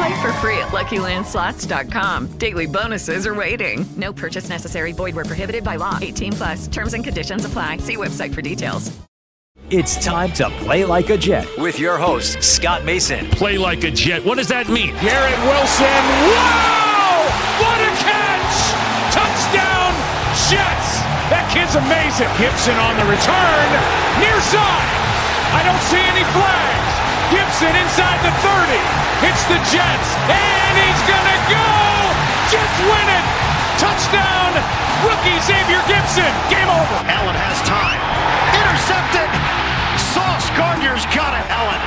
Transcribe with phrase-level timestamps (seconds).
[0.00, 2.38] Play for free at LuckyLandSlots.com.
[2.38, 3.84] Daily bonuses are waiting.
[3.98, 4.92] No purchase necessary.
[4.92, 5.98] Void were prohibited by law.
[6.00, 6.66] 18 plus.
[6.68, 7.76] Terms and conditions apply.
[7.84, 8.90] See website for details.
[9.68, 13.28] It's time to play like a Jet with your host Scott Mason.
[13.28, 14.24] Play like a Jet.
[14.24, 14.96] What does that mean?
[15.04, 16.02] Garrett Wilson.
[16.32, 17.28] Wow!
[17.60, 18.56] What a catch!
[19.12, 19.92] Touchdown,
[20.48, 21.04] Jets!
[21.28, 22.32] That kid's amazing.
[22.40, 23.68] Gipson on the return,
[24.16, 24.90] near side.
[25.52, 26.89] I don't see any flags.
[27.30, 28.74] Gipson inside the 30.
[29.22, 30.08] Hits the Jets.
[30.26, 31.70] And he's going to go.
[32.50, 33.26] Jets win it.
[33.78, 34.52] Touchdown.
[35.06, 36.32] Rookie Xavier Gipson.
[36.50, 36.98] Game over.
[37.06, 38.00] Allen has time.
[38.58, 39.30] Intercepted.
[40.10, 41.46] Sauce Gardner's got it.
[41.54, 41.80] Allen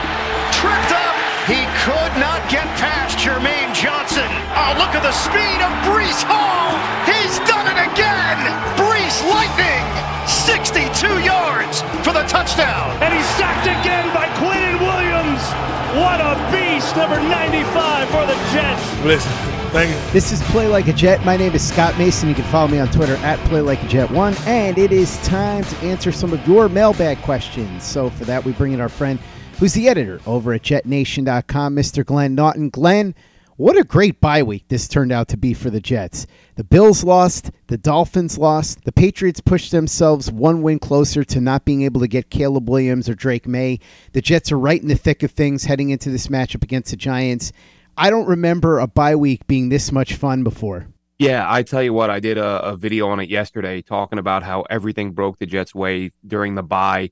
[0.55, 1.15] tripped up.
[1.43, 4.25] He could not get past Jermaine Johnson.
[4.55, 6.71] Oh, look at the speed of Breece Hall.
[7.03, 8.39] He's done it again.
[8.79, 9.83] Breece Lightning.
[10.23, 12.95] 62 yards for the touchdown.
[13.03, 15.02] And he's sacked again by Quinnen Williams.
[15.23, 19.03] What a beast, number 95 for the Jets.
[19.05, 19.31] Listen,
[19.71, 20.11] thank you.
[20.11, 21.23] This is Play Like a Jet.
[21.23, 22.27] My name is Scott Mason.
[22.27, 25.17] You can follow me on Twitter at Play Like a Jet One, and it is
[25.25, 27.85] time to answer some of your mailbag questions.
[27.85, 29.17] So for that, we bring in our friend,
[29.59, 32.05] who's the editor over at JetNation.com, Mr.
[32.05, 32.69] Glenn Naughton.
[32.69, 33.15] Glenn,
[33.63, 36.27] what a great bye week this turned out to be for the Jets.
[36.55, 41.63] The Bills lost, the Dolphins lost, the Patriots pushed themselves one win closer to not
[41.63, 43.79] being able to get Caleb Williams or Drake Maye.
[44.11, 46.97] The Jets are right in the thick of things heading into this matchup against the
[46.97, 47.53] Giants.
[47.95, 50.87] I don't remember a bye week being this much fun before.
[51.17, 54.43] Yeah, I tell you what, I did a, a video on it yesterday talking about
[54.43, 57.11] how everything broke the Jets' way during the bye.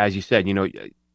[0.00, 0.66] As you said, you know,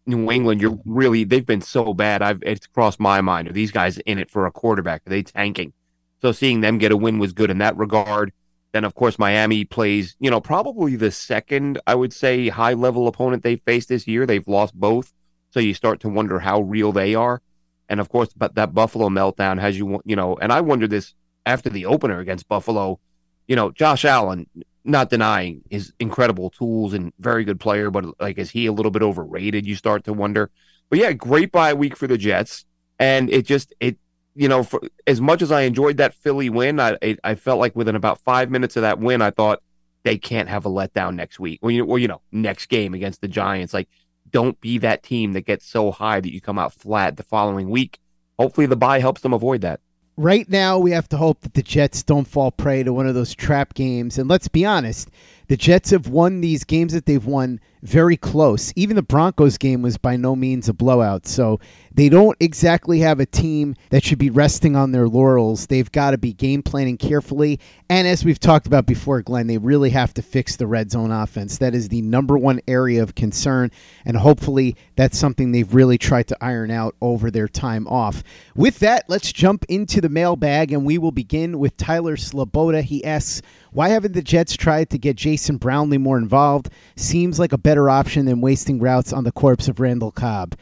[0.06, 2.22] New England, you're really they've been so bad.
[2.22, 3.48] I've it's crossed my mind.
[3.48, 5.06] Are these guys in it for a quarterback?
[5.06, 5.74] Are they tanking?
[6.22, 8.32] So seeing them get a win was good in that regard.
[8.72, 13.08] Then of course Miami plays, you know, probably the second I would say high level
[13.08, 14.26] opponent they faced this year.
[14.26, 15.14] They've lost both,
[15.52, 17.42] so you start to wonder how real they are.
[17.90, 21.14] And of course, but that Buffalo meltdown has you, you know, and I wonder this
[21.46, 23.00] after the opener against Buffalo.
[23.48, 24.48] You know, Josh Allen,
[24.84, 28.92] not denying his incredible tools and very good player, but like is he a little
[28.92, 29.66] bit overrated?
[29.66, 30.50] You start to wonder.
[30.90, 32.66] But yeah, great bye week for the Jets,
[33.00, 33.98] and it just it
[34.36, 37.60] you know for as much as I enjoyed that Philly win, I it, I felt
[37.60, 39.62] like within about five minutes of that win, I thought
[40.04, 43.22] they can't have a letdown next week, or you or you know next game against
[43.22, 43.74] the Giants.
[43.74, 43.90] Like,
[44.30, 47.70] don't be that team that gets so high that you come out flat the following
[47.70, 48.00] week.
[48.40, 49.80] Hopefully, the bye helps them avoid that
[50.18, 53.16] right now we have to hope that the Jets don't fall prey to one of
[53.16, 54.18] those trap games.
[54.18, 55.10] And let's be honest,
[55.48, 58.72] the Jets have won these games that they've won very close.
[58.76, 61.26] Even the Broncos game was by no means a blowout.
[61.26, 61.60] So
[61.94, 65.68] they don't exactly have a team that should be resting on their laurels.
[65.68, 67.60] They've got to be game planning carefully.
[67.90, 71.12] And as we've talked about before, Glenn, they really have to fix the red zone
[71.12, 71.58] offense.
[71.58, 73.72] That is the number one area of concern.
[74.06, 78.24] And hopefully that's something they've really tried to iron out over their time off.
[78.56, 82.84] With that, let's jump into the mailbag and we will begin with Tyler Sloboda.
[82.84, 83.42] He asks,
[83.72, 86.70] why haven't the Jets tried to get Jason Brownlee more involved?
[86.96, 90.56] Seems like a better option than wasting routes on the corpse of Randall Cobb.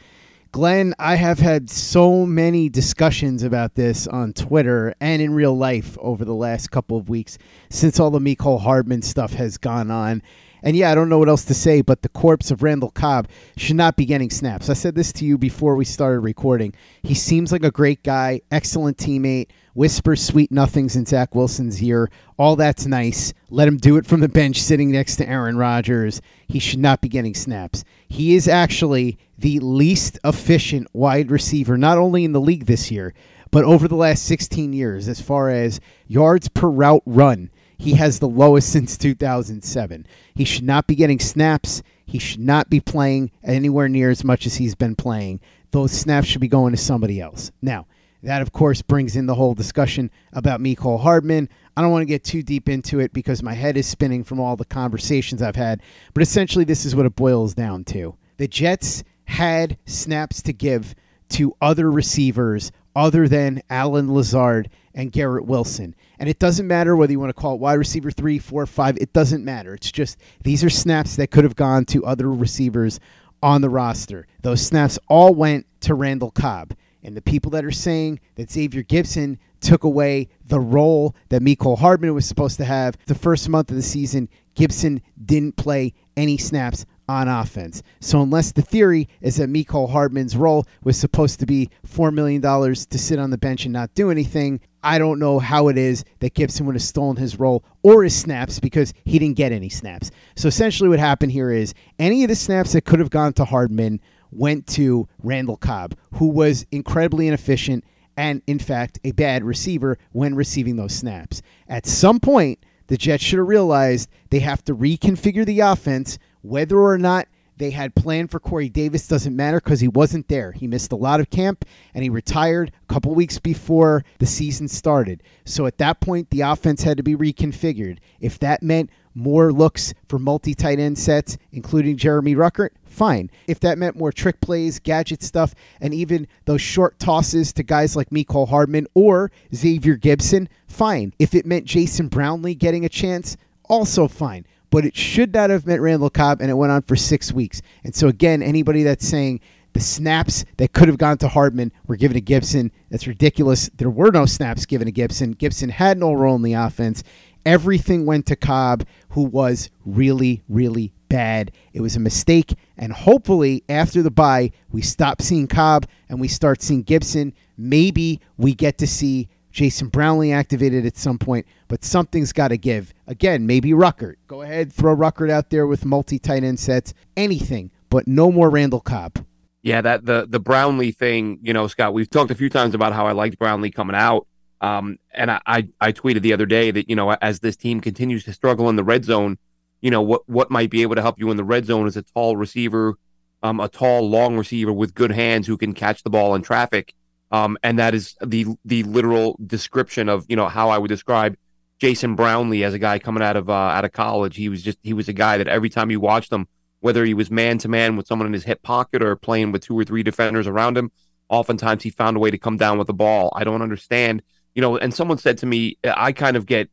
[0.52, 5.96] Glenn, I have had so many discussions about this on Twitter and in real life
[6.00, 10.22] over the last couple of weeks since all the Mecole Hardman stuff has gone on.
[10.62, 13.28] And yeah, I don't know what else to say, but the corpse of Randall Cobb
[13.56, 14.68] should not be getting snaps.
[14.68, 16.74] I said this to you before we started recording.
[17.02, 22.10] He seems like a great guy, excellent teammate, whispers sweet nothings in Zach Wilson's ear.
[22.38, 23.32] All that's nice.
[23.48, 26.20] Let him do it from the bench sitting next to Aaron Rodgers.
[26.48, 27.84] He should not be getting snaps.
[28.08, 33.14] He is actually the least efficient wide receiver, not only in the league this year,
[33.50, 38.18] but over the last 16 years, as far as yards per route run, he has
[38.18, 40.06] the lowest since 2007.
[40.34, 41.82] He should not be getting snaps.
[42.04, 45.40] He should not be playing anywhere near as much as he's been playing.
[45.70, 47.50] Those snaps should be going to somebody else.
[47.62, 47.86] Now,
[48.22, 51.48] that, of course, brings in the whole discussion about Mecole Hardman.
[51.74, 54.40] I don't want to get too deep into it because my head is spinning from
[54.40, 55.80] all the conversations I've had.
[56.12, 58.14] But essentially, this is what it boils down to.
[58.36, 60.94] The Jets had snaps to give
[61.30, 65.94] to other receivers other than Allen Lazard and Garrett Wilson.
[66.18, 68.96] And it doesn't matter whether you want to call it wide receiver three, four, five.
[68.98, 69.74] It doesn't matter.
[69.74, 73.00] It's just these are snaps that could have gone to other receivers
[73.42, 74.26] on the roster.
[74.42, 76.74] Those snaps all went to Randall Cobb.
[77.02, 81.78] And the people that are saying that Xavier Gipson took away the role that Mecole
[81.78, 86.36] Hardman was supposed to have the first month of the season, Gipson didn't play any
[86.36, 87.82] snaps on offense.
[87.98, 92.40] So unless the theory is that Mecole Hardman's role was supposed to be $4 million
[92.40, 96.04] to sit on the bench and not do anything, I don't know how it is
[96.20, 99.68] that Gipson would have stolen his role or his snaps because he didn't get any
[99.68, 100.12] snaps.
[100.36, 103.44] So essentially what happened here is any of the snaps that could have gone to
[103.44, 107.84] Hardman went to Randall Cobb, who was incredibly inefficient
[108.16, 111.42] and, in fact, a bad receiver when receiving those snaps.
[111.68, 116.78] At some point, the Jets should have realized they have to reconfigure the offense whether
[116.78, 117.26] or not
[117.60, 120.52] they had planned for Corey Davis doesn't matter because he wasn't there.
[120.52, 124.66] He missed a lot of camp and he retired a couple weeks before the season
[124.66, 125.22] started.
[125.44, 127.98] So at that point, the offense had to be reconfigured.
[128.18, 133.30] If that meant more looks for multi tight end sets, including Jeremy Ruckert, fine.
[133.46, 137.94] If that meant more trick plays, gadget stuff, and even those short tosses to guys
[137.94, 141.12] like Mecole Hardman or Xavier Gipson, fine.
[141.18, 143.36] If it meant Jason Brownlee getting a chance,
[143.68, 146.96] also fine but it should not have meant Randall Cobb, and it went on for
[146.96, 147.60] six weeks.
[147.84, 149.40] And so, again, anybody that's saying
[149.72, 153.70] the snaps that could have gone to Hardman were given to Gipson, that's ridiculous.
[153.76, 155.36] There were no snaps given to Gipson.
[155.36, 157.02] Gipson had no role in the offense.
[157.46, 161.52] Everything went to Cobb, who was really, really bad.
[161.72, 166.28] It was a mistake, and hopefully, after the bye, we stop seeing Cobb and we
[166.28, 167.32] start seeing Gipson.
[167.56, 172.56] Maybe we get to see Jason Brownlee activated at some point, but something's got to
[172.56, 172.94] give.
[173.06, 174.16] Again, maybe Ruckert.
[174.26, 178.50] Go ahead, throw Ruckert out there with multi tight end sets, anything, but no more
[178.50, 179.24] Randall Cobb.
[179.62, 181.92] Yeah, that the the Brownlee thing, you know, Scott.
[181.92, 184.26] We've talked a few times about how I liked Brownlee coming out,
[184.60, 187.80] um, and I, I I tweeted the other day that you know as this team
[187.80, 189.36] continues to struggle in the red zone,
[189.82, 191.96] you know what what might be able to help you in the red zone is
[191.96, 192.94] a tall receiver,
[193.42, 196.94] um, a tall long receiver with good hands who can catch the ball in traffic
[197.30, 201.36] um, and that is the the literal description of you know how I would describe
[201.78, 204.36] Jason Brownlee as a guy coming out of uh, out of college.
[204.36, 206.48] He was just he was a guy that every time you watched him,
[206.80, 209.62] whether he was man to man with someone in his hip pocket or playing with
[209.62, 210.90] two or three defenders around him,
[211.28, 213.32] oftentimes he found a way to come down with the ball.
[213.34, 214.22] I don't understand,
[214.54, 214.76] you know.
[214.76, 216.68] And someone said to me, I kind of get,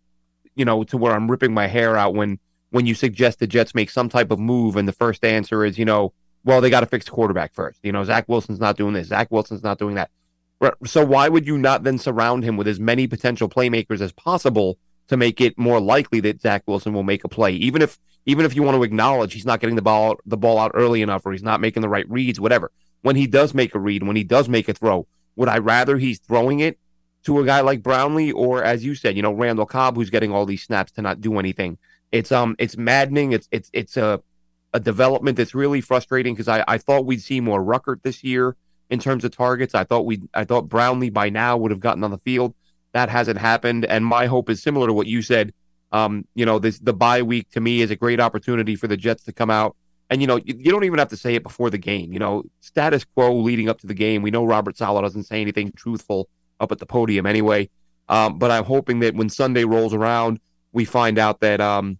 [0.56, 2.39] you know, to where I'm ripping my hair out when
[2.71, 5.77] when you suggest the Jets make some type of move, and the first answer is,
[5.77, 6.13] you know,
[6.44, 7.80] well they got to fix the quarterback first.
[7.83, 10.10] You know, Zach Wilson's not doing this, Zach Wilson's not doing that
[10.86, 14.77] so why would you not then surround him with as many potential playmakers as possible
[15.07, 18.45] to make it more likely that Zach Wilson will make a play, even if even
[18.45, 21.25] if you want to acknowledge he's not getting the ball the ball out early enough
[21.25, 22.72] or he's not making the right reads, whatever.
[23.01, 25.98] When he does make a read, when he does make a throw, would I rather
[25.98, 26.77] he's throwing it
[27.24, 30.31] to a guy like Brownlee or, as you said, you know, Randall Cobb, who's getting
[30.31, 31.77] all these snaps to not do anything?
[32.12, 33.31] It's um, it's maddening.
[33.31, 34.22] It's it's it's a
[34.74, 38.55] a development that's really frustrating because I I thought we'd see more Ruckert this year
[38.89, 39.75] in terms of targets.
[39.75, 42.53] I thought we I thought Brownlee by now would have gotten on the field.
[42.94, 45.53] That hasn't happened, and my hope is similar to what you said.
[45.91, 48.98] Um, you know, this the bye week to me is a great opportunity for the
[48.98, 49.75] Jets to come out.
[50.10, 52.13] And you know, you, you don't even have to say it before the game.
[52.13, 54.22] You know, status quo leading up to the game.
[54.22, 56.29] We know Robert Saleh doesn't say anything truthful
[56.60, 57.70] up at the podium anyway.
[58.10, 60.39] Um, but I'm hoping that when Sunday rolls around,
[60.72, 62.00] we find out that um,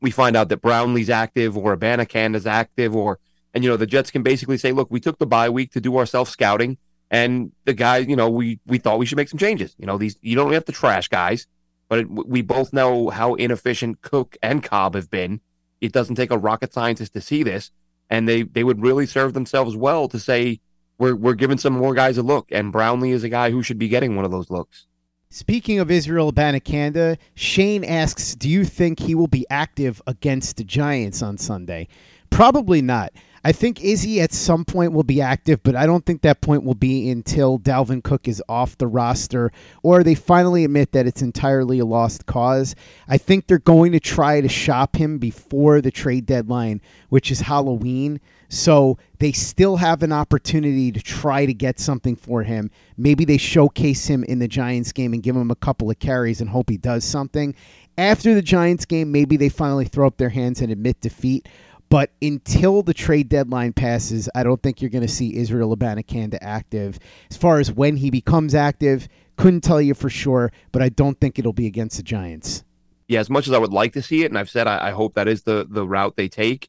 [0.00, 3.18] we find out that Brownlee's active or Abanikanda is active or
[3.54, 5.80] and, you know, the Jets can basically say, look, we took the bye week to
[5.80, 6.76] do our self scouting.
[7.10, 9.76] And the guys, you know, we, we thought we should make some changes.
[9.78, 11.46] You know, these, you don't have to trash guys,
[11.88, 15.40] but it, we both know how inefficient Cook and Cobb have been.
[15.80, 17.70] It doesn't take a rocket scientist to see this.
[18.10, 20.60] And they, they would really serve themselves well to say,
[20.98, 22.48] we're, we're giving some more guys a look.
[22.50, 24.86] And Brownlee is a guy who should be getting one of those looks.
[25.30, 30.62] Speaking of Israel Abanikanda, Shane asks, "Do you think he will be active against the
[30.62, 31.88] Giants on Sunday?"
[32.30, 33.12] Probably not.
[33.46, 36.64] I think Izzy at some point will be active, but I don't think that point
[36.64, 41.20] will be until Dalvin Cook is off the roster or they finally admit that it's
[41.20, 42.74] entirely a lost cause.
[43.06, 47.40] I think they're going to try to shop him before the trade deadline, which is
[47.40, 48.18] Halloween.
[48.48, 52.70] So they still have an opportunity to try to get something for him.
[52.96, 56.40] Maybe they showcase him in the Giants game and give him a couple of carries
[56.40, 57.54] and hope he does something.
[57.98, 61.46] After the Giants game, maybe they finally throw up their hands and admit defeat.
[61.94, 66.38] But until the trade deadline passes, I don't think you're going to see Israel Abanikanda
[66.40, 66.98] active.
[67.30, 71.20] As far as when he becomes active, couldn't tell you for sure, but I don't
[71.20, 72.64] think it'll be against the Giants.
[73.06, 74.90] Yeah, as much as I would like to see it, and I've said I, I
[74.90, 76.68] hope that is the the route they take.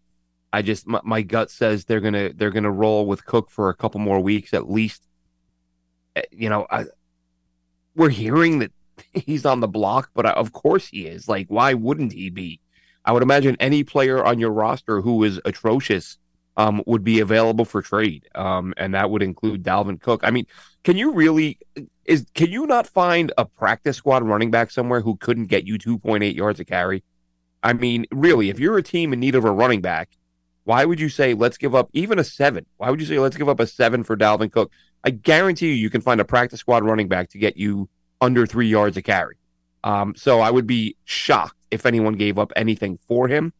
[0.53, 3.75] I just my, my, gut says they're gonna they're gonna roll with Cook for a
[3.75, 5.07] couple more weeks at least.
[6.15, 6.85] Eh, you know, I,
[7.95, 8.71] we're hearing that
[9.15, 11.27] he's on the block, but I, of course he is.
[11.27, 12.59] Like, why wouldn't he be?
[13.05, 16.17] I would imagine any player on your roster who is atrocious
[16.57, 20.21] um, would be available for trade, um, and that would include Dalvin Cook.
[20.23, 20.47] I mean,
[20.83, 21.59] can you really
[22.05, 25.77] is can you not find a practice squad running back somewhere who couldn't get you
[25.77, 27.03] 2.8 yards a carry?
[27.61, 30.09] I mean, really, if you're a team in need of a running back,
[30.63, 32.65] why would you say let's give up even a seven?
[32.77, 34.71] Why would you say let's give up a seven for Dalvin Cook?
[35.03, 37.89] I guarantee you, you can find a practice squad running back to get you
[38.21, 39.37] under three yards a carry.
[39.83, 43.53] Um, so I would be shocked if anyone gave up anything for him.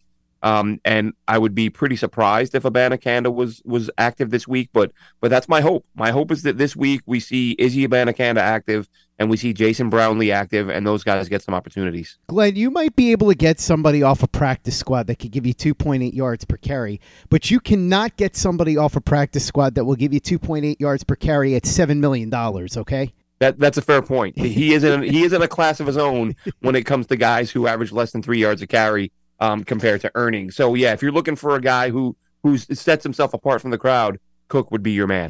[0.43, 4.91] Um, and I would be pretty surprised if Abanikanda was was active this week, but
[5.19, 5.85] but that's my hope.
[5.95, 9.89] My hope is that this week we see Izzy Abanikanda active and we see Jason
[9.89, 12.17] Brownlee active, and those guys get some opportunities.
[12.27, 15.45] Glenn, you might be able to get somebody off a practice squad that could give
[15.45, 19.85] you 2.8 yards per carry, but you cannot get somebody off a practice squad that
[19.85, 23.13] will give you 2.8 yards per carry at $7 million, okay?
[23.39, 24.38] That that's a fair point.
[24.38, 27.18] He is in he is in a class of his own when it comes to
[27.18, 30.56] guys who average less than three yards a carry um, compared to earnings.
[30.56, 33.77] So yeah, if you're looking for a guy who who sets himself apart from the
[33.77, 35.30] crowd, Cook would be your man.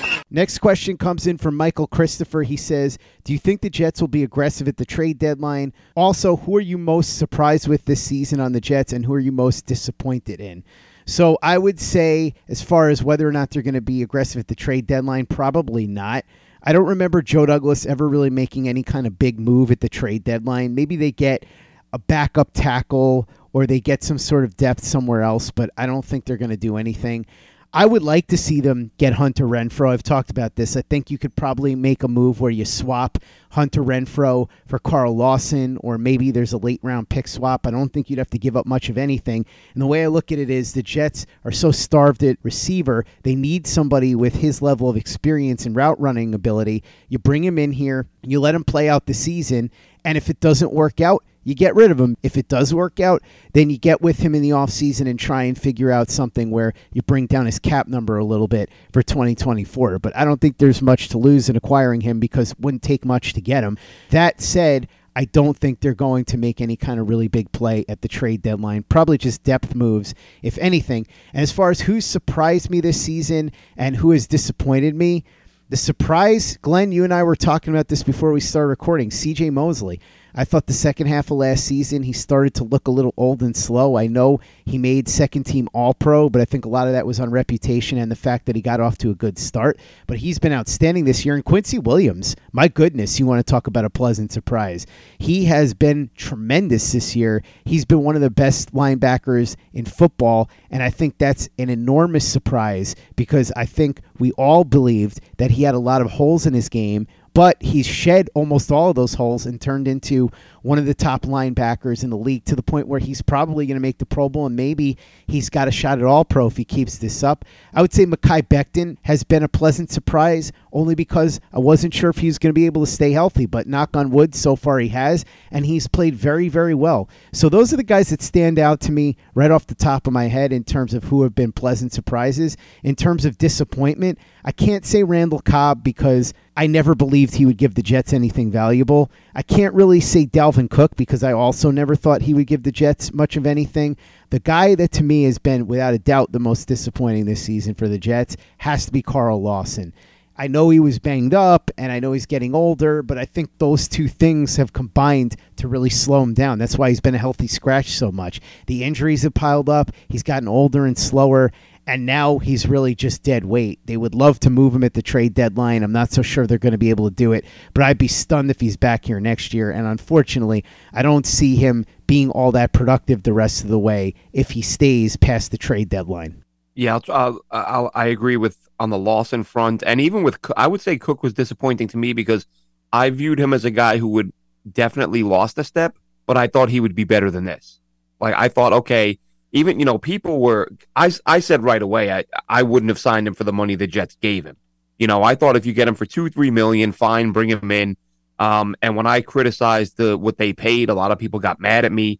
[0.33, 2.43] Next question comes in from Michael Christopher.
[2.43, 5.73] He says, Do you think the Jets will be aggressive at the trade deadline?
[5.93, 9.19] Also, who are you most surprised with this season on the Jets and who are
[9.19, 10.63] you most disappointed in?
[11.05, 14.39] So I would say, as far as whether or not they're going to be aggressive
[14.39, 16.23] at the trade deadline, probably not.
[16.63, 19.89] I don't remember Joe Douglas ever really making any kind of big move at the
[19.89, 20.73] trade deadline.
[20.75, 21.45] Maybe they get
[21.91, 26.05] a backup tackle or they get some sort of depth somewhere else, but I don't
[26.05, 27.25] think they're going to do anything.
[27.73, 29.91] I would like to see them get Hunter Renfrow.
[29.91, 30.75] I've talked about this.
[30.75, 33.17] I think you could probably make a move where you swap
[33.51, 37.65] Hunter Renfrow for Carl Lawson, or maybe there's a late round pick swap.
[37.65, 39.45] I don't think you'd have to give up much of anything.
[39.73, 43.05] And the way I look at it is the Jets are so starved at receiver,
[43.23, 46.83] they need somebody with his level of experience and route running ability.
[47.07, 49.71] You bring him in here, you let him play out the season,
[50.03, 52.17] and if it doesn't work out, you get rid of him.
[52.23, 53.21] If it does work out,
[53.53, 56.73] then you get with him in the offseason and try and figure out something where
[56.93, 59.99] you bring down his cap number a little bit for 2024.
[59.99, 63.05] But I don't think there's much to lose in acquiring him because it wouldn't take
[63.05, 63.77] much to get him.
[64.09, 67.83] That said, I don't think they're going to make any kind of really big play
[67.89, 68.83] at the trade deadline.
[68.83, 71.05] Probably just depth moves, if anything.
[71.33, 75.25] And as far as who surprised me this season and who has disappointed me,
[75.69, 79.09] the surprise, Glenn, you and I were talking about this before we started recording.
[79.09, 79.99] CJ Mosley.
[80.33, 83.41] I thought the second half of last season he started to look a little old
[83.41, 83.97] and slow.
[83.97, 87.05] I know he made second team All Pro, but I think a lot of that
[87.05, 89.79] was on reputation and the fact that he got off to a good start.
[90.07, 91.35] But he's been outstanding this year.
[91.35, 94.85] And Quincy Williams, my goodness, you want to talk about a pleasant surprise.
[95.19, 97.43] He has been tremendous this year.
[97.65, 100.49] He's been one of the best linebackers in football.
[100.69, 105.63] And I think that's an enormous surprise because I think we all believed that he
[105.63, 109.13] had a lot of holes in his game but he's shed almost all of those
[109.15, 110.29] holes and turned into
[110.61, 113.75] one of the top linebackers in the league to the point where he's probably going
[113.75, 116.57] to make the Pro Bowl and maybe he's got a shot at All Pro if
[116.57, 117.45] he keeps this up.
[117.73, 122.09] I would say Mekhi Becton has been a pleasant surprise only because I wasn't sure
[122.09, 124.55] if he was going to be able to stay healthy, but knock on wood, so
[124.55, 127.09] far he has, and he's played very, very well.
[127.33, 130.13] So those are the guys that stand out to me right off the top of
[130.13, 132.55] my head in terms of who have been pleasant surprises.
[132.83, 137.57] In terms of disappointment, I can't say Randall Cobb because I never believed he would
[137.57, 139.11] give the Jets anything valuable.
[139.35, 142.71] I can't really say Dalvin Cook because I also never thought he would give the
[142.71, 143.97] Jets much of anything.
[144.29, 147.73] The guy that to me has been, without a doubt, the most disappointing this season
[147.73, 149.93] for the Jets has to be Carl Lawson.
[150.37, 153.51] I know he was banged up and I know he's getting older, but I think
[153.57, 156.57] those two things have combined to really slow him down.
[156.57, 158.41] That's why he's been a healthy scratch so much.
[158.65, 161.51] The injuries have piled up, he's gotten older and slower,
[161.91, 163.77] and now he's really just dead weight.
[163.85, 165.83] They would love to move him at the trade deadline.
[165.83, 167.43] I'm not so sure they're going to be able to do it,
[167.73, 169.71] but I'd be stunned if he's back here next year.
[169.71, 174.13] And unfortunately, I don't see him being all that productive the rest of the way
[174.31, 176.45] if he stays past the trade deadline.
[176.75, 180.79] Yeah, I'll, I'll, i agree with on the Lawson front, and even with I would
[180.79, 182.47] say Cook was disappointing to me because
[182.93, 184.31] I viewed him as a guy who would
[184.71, 187.81] definitely lost a step, but I thought he would be better than this.
[188.21, 189.19] Like I thought, okay,
[189.51, 193.27] even you know people were I, I said right away I, I wouldn't have signed
[193.27, 194.57] him for the money the Jets gave him.
[194.97, 197.71] You know, I thought if you get him for two, three million, fine, bring him
[197.71, 197.97] in.
[198.37, 201.85] Um, and when I criticized the what they paid, a lot of people got mad
[201.85, 202.19] at me.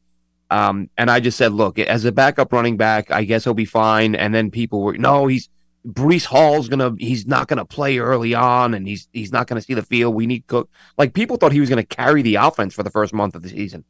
[0.49, 3.65] Um, and I just said, look, as a backup running back, I guess he'll be
[3.65, 4.15] fine.
[4.15, 5.47] And then people were, no, he's
[5.87, 9.73] Breece Hall's gonna, he's not gonna play early on, and he's he's not gonna see
[9.73, 10.13] the field.
[10.13, 10.69] We need Cook.
[10.97, 13.49] Like people thought he was gonna carry the offense for the first month of the
[13.49, 13.83] season.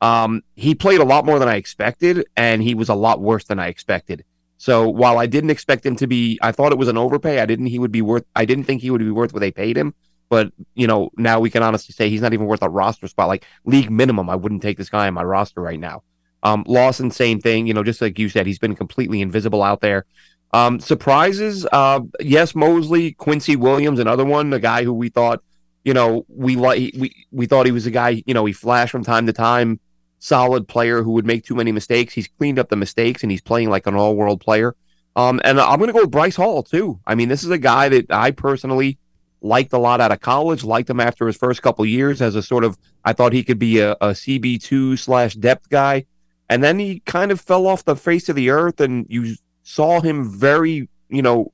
[0.00, 3.44] Um, he played a lot more than I expected, and he was a lot worse
[3.44, 4.24] than I expected.
[4.58, 7.40] So while I didn't expect him to be, I thought it was an overpay.
[7.40, 8.24] I didn't he would be worth.
[8.34, 9.94] I didn't think he would be worth what they paid him.
[10.28, 13.28] But you know, now we can honestly say he's not even worth a roster spot.
[13.28, 16.02] Like league minimum, I wouldn't take this guy on my roster right now.
[16.42, 17.66] Um, Lawson, same thing.
[17.66, 20.04] You know, just like you said, he's been completely invisible out there.
[20.52, 25.42] Um, surprises, uh, yes, Mosley, Quincy Williams, another one, a guy who we thought,
[25.84, 28.92] you know, we like, we we thought he was a guy, you know, he flashed
[28.92, 29.80] from time to time
[30.18, 32.14] solid player who would make too many mistakes.
[32.14, 34.74] He's cleaned up the mistakes and he's playing like an all world player.
[35.14, 37.00] Um, and I'm going to go with Bryce Hall too.
[37.06, 38.98] I mean, this is a guy that I personally
[39.40, 42.42] liked a lot out of college, liked him after his first couple years as a
[42.42, 46.06] sort of, I thought he could be a, a CB2 slash depth guy.
[46.48, 50.00] And then he kind of fell off the face of the earth and you saw
[50.00, 51.52] him very, you know,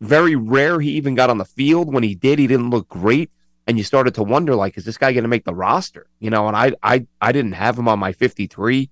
[0.00, 0.80] very rare.
[0.80, 1.92] He even got on the field.
[1.92, 3.30] When he did, he didn't look great
[3.66, 6.06] and you started to wonder like is this guy going to make the roster?
[6.20, 8.90] You know and i i i didn't have him on my 53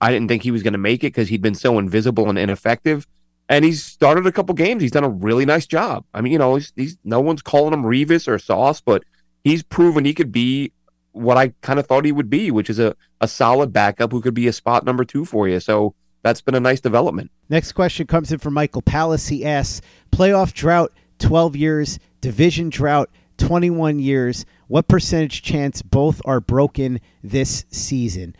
[0.00, 2.38] i didn't think he was going to make it because he'd been so invisible and
[2.38, 3.06] ineffective.
[3.48, 4.82] And he's started a couple games.
[4.82, 6.04] He's done a really nice job.
[6.12, 9.04] I mean you know he's, he's no one's calling him revis or sauce but
[9.44, 10.72] he's proven he could be
[11.12, 14.20] what i kind of thought he would be which is a, a solid backup who
[14.20, 15.60] could be a spot number two for you.
[15.60, 17.30] So that's been a nice development.
[17.48, 19.28] Next question comes in from michael palace.
[19.28, 24.44] He asks playoff drought 12 years division drought 21 years.
[24.68, 28.34] What percentage chance both are broken this season?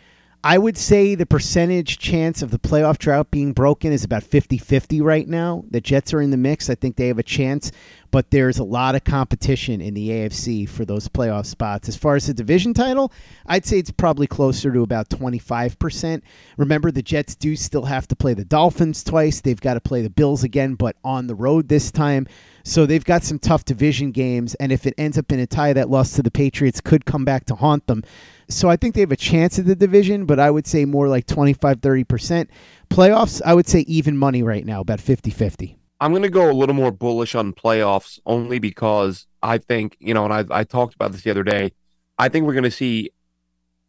[0.45, 4.59] I would say the percentage chance of the playoff drought being broken is about 50
[4.59, 5.65] 50 right now.
[5.69, 6.71] The Jets are in the mix.
[6.71, 7.73] I think they have a chance,
[8.17, 11.87] but there's a lot of competition in the AFC for those playoff spots.
[11.87, 13.13] As far as the division title,
[13.45, 16.23] I'd say it's probably closer to about 25%.
[16.57, 19.43] Remember, the Jets do still have to play the Dolphins twice.
[19.43, 22.27] They've got to play the Bills again, but on the road this time.
[22.65, 25.75] So they've got some tough division games, and if it ends up in a tie,
[25.75, 28.03] that loss to the Patriots could come back to haunt them.
[28.49, 31.07] So I think they have a chance at the division, but I would say more
[31.07, 32.49] like 25, 30%.
[32.89, 35.77] Playoffs, I would say even money right now, about 50 50.
[36.01, 40.13] I'm going to go a little more bullish on playoffs only because I think, you
[40.13, 41.73] know, and I, I talked about this the other day.
[42.19, 43.11] I think we're going to see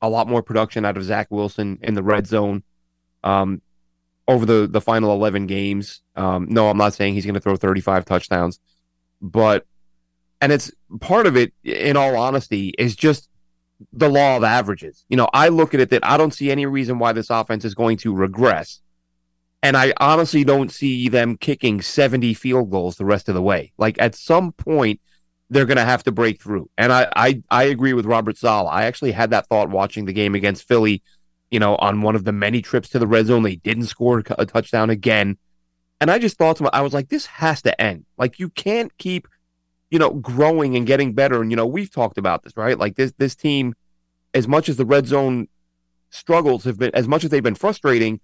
[0.01, 2.63] a lot more production out of Zach Wilson in the red zone
[3.23, 3.61] um,
[4.27, 6.01] over the, the final 11 games.
[6.15, 8.59] Um, no, I'm not saying he's going to throw 35 touchdowns,
[9.21, 9.65] but,
[10.39, 13.29] and it's part of it, in all honesty, is just
[13.91, 15.03] the law of averages.
[15.09, 17.65] You know, I look at it that I don't see any reason why this offense
[17.65, 18.81] is going to regress.
[19.63, 23.73] And I honestly don't see them kicking 70 field goals the rest of the way.
[23.77, 25.01] Like at some point,
[25.49, 26.69] they're going to have to break through.
[26.77, 28.69] And I, I, I agree with Robert Saleh.
[28.71, 31.01] I actually had that thought watching the game against Philly,
[31.49, 33.43] you know, on one of the many trips to the red zone.
[33.43, 35.37] They didn't score a touchdown again.
[35.99, 38.05] And I just thought to myself, I was like, this has to end.
[38.17, 39.27] Like you can't keep
[39.89, 41.41] you know, growing and getting better.
[41.41, 42.77] And you know, we've talked about this, right?
[42.77, 43.73] Like this this team,
[44.33, 45.47] as much as the red zone
[46.09, 48.19] struggles have been, as much as they've been frustrating,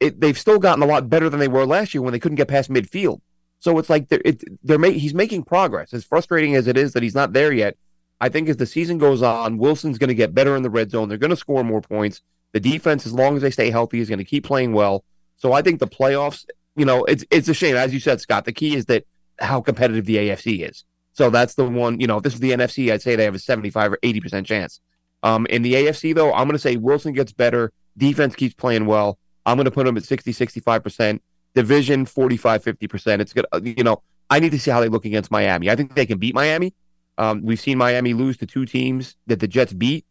[0.00, 2.36] it, they've still gotten a lot better than they were last year when they couldn't
[2.36, 3.20] get past midfield.
[3.58, 5.94] So it's like they're it, they're ma- he's making progress.
[5.94, 7.76] As frustrating as it is that he's not there yet,
[8.20, 10.90] I think as the season goes on, Wilson's going to get better in the red
[10.90, 11.08] zone.
[11.08, 12.20] They're going to score more points.
[12.52, 15.04] The defense, as long as they stay healthy, is going to keep playing well.
[15.36, 16.44] So I think the playoffs,
[16.76, 18.44] you know, it's it's a shame, as you said, Scott.
[18.44, 19.06] The key is that
[19.40, 20.84] how competitive the AFC is.
[21.12, 23.36] So that's the one, you know, if this is the NFC, I'd say they have
[23.36, 24.80] a 75 or 80% chance.
[25.22, 27.72] Um, in the AFC, though, I'm going to say Wilson gets better.
[27.96, 29.18] Defense keeps playing well.
[29.46, 31.20] I'm going to put them at 60, 65%.
[31.54, 33.20] Division, 45, 50%.
[33.20, 33.46] It's good.
[33.62, 35.70] You know, I need to see how they look against Miami.
[35.70, 36.74] I think they can beat Miami.
[37.18, 40.04] Um, we've seen Miami lose to two teams that the Jets beat.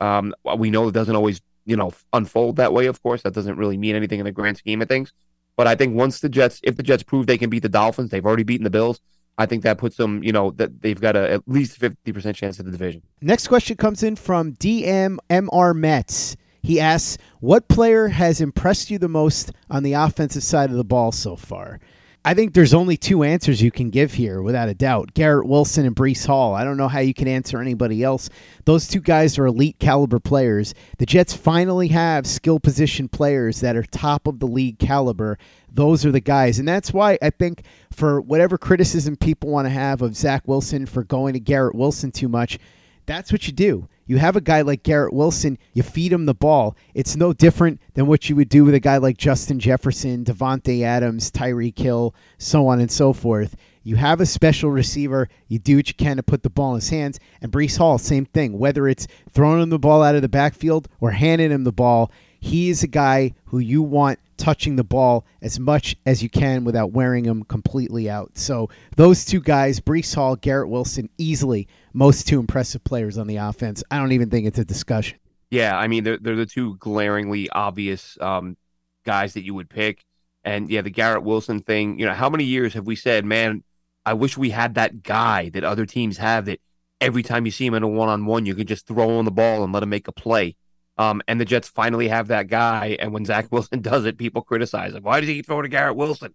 [0.00, 3.22] Um, we know it doesn't always, you know, unfold that way, of course.
[3.22, 5.12] That doesn't really mean anything in the grand scheme of things.
[5.56, 8.10] But I think once the Jets, if the Jets prove they can beat the Dolphins,
[8.10, 9.00] they've already beaten the Bills.
[9.36, 12.58] I think that puts them, you know, that they've got a, at least 50% chance
[12.60, 13.02] of the division.
[13.20, 16.36] Next question comes in from DMMR Mets.
[16.64, 20.82] He asks, What player has impressed you the most on the offensive side of the
[20.82, 21.78] ball so far?
[22.24, 25.84] I think there's only two answers you can give here, without a doubt Garrett Wilson
[25.84, 26.54] and Breece Hall.
[26.54, 28.30] I don't know how you can answer anybody else.
[28.64, 30.72] Those two guys are elite caliber players.
[30.96, 35.36] The Jets finally have skill position players that are top of the league caliber.
[35.70, 36.58] Those are the guys.
[36.58, 40.86] And that's why I think, for whatever criticism people want to have of Zach Wilson
[40.86, 42.58] for going to Garrett Wilson too much,
[43.04, 43.86] that's what you do.
[44.06, 46.76] You have a guy like Garrett Wilson, you feed him the ball.
[46.92, 50.82] It's no different than what you would do with a guy like Justin Jefferson, Davante
[50.82, 53.56] Adams, Tyreek Hill, so on and so forth.
[53.82, 56.76] You have a special receiver, you do what you can to put the ball in
[56.76, 57.20] his hands.
[57.42, 58.58] And Breece Hall, same thing.
[58.58, 62.10] Whether it's throwing him the ball out of the backfield or handing him the ball,
[62.44, 66.62] he is a guy who you want touching the ball as much as you can
[66.64, 68.36] without wearing him completely out.
[68.36, 73.36] So those two guys, Breece Hall, Garrett Wilson, easily most two impressive players on the
[73.36, 73.82] offense.
[73.90, 75.18] I don't even think it's a discussion.
[75.50, 78.58] Yeah, I mean they're they're the two glaringly obvious um,
[79.06, 80.04] guys that you would pick.
[80.44, 81.98] And yeah, the Garrett Wilson thing.
[81.98, 83.64] You know, how many years have we said, man?
[84.04, 86.60] I wish we had that guy that other teams have that
[87.00, 89.24] every time you see him in a one on one, you can just throw him
[89.24, 90.56] the ball and let him make a play.
[90.96, 92.96] Um, and the Jets finally have that guy.
[93.00, 95.02] And when Zach Wilson does it, people criticize him.
[95.02, 96.34] Why does he throw to Garrett Wilson?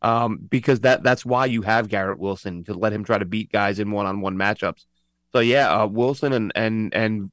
[0.00, 3.50] Um, because that that's why you have Garrett Wilson to let him try to beat
[3.50, 4.84] guys in one on one matchups.
[5.32, 7.32] So yeah, uh, Wilson and and and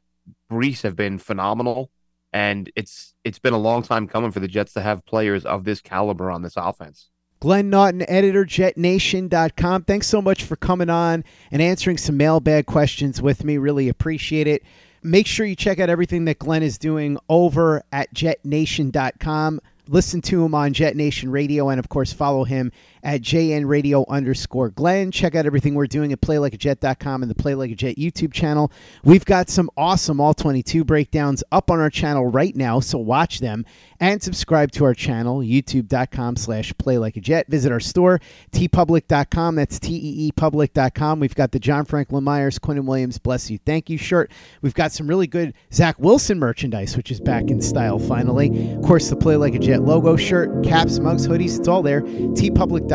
[0.52, 1.92] Breece have been phenomenal,
[2.34, 5.64] and it's it's been a long time coming for the Jets to have players of
[5.64, 7.10] this caliber on this offense.
[7.40, 9.84] Glenn Naughton, editor, jetnation.com.
[9.84, 13.58] Thanks so much for coming on and answering some mailbag questions with me.
[13.58, 14.64] Really appreciate it
[15.06, 19.62] make sure you check out everything that Glenn is doing over at jetnation.com.
[19.88, 22.72] Listen to him on Jet Nation Radio and, of course, follow him
[23.06, 25.12] at JN Radio underscore Glenn.
[25.12, 28.72] Check out everything we're doing at playlikeajet.com and the Play Like a Jet YouTube channel.
[29.04, 33.40] We've got some awesome All 22 breakdowns up on our channel right now, so watch
[33.40, 33.64] them
[34.00, 37.48] and subscribe to our channel, youtube.com slash play like jet.
[37.48, 38.20] Visit our store,
[38.52, 39.56] teepublic.com.
[39.56, 41.20] That's T-E-E public.com.
[41.20, 44.32] We've got the John Franklin Myers, Quinnen Williams, bless you, thank you shirt.
[44.64, 48.74] We've got some really good Zach Wilson merchandise, which is back in style finally.
[48.74, 51.60] Of course, the Play Like a Jet logo shirt, caps, mugs, hoodies.
[51.60, 52.02] It's all there.
[52.02, 52.95] teepublic.com.